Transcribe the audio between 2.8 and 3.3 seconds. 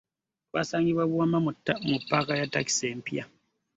empya.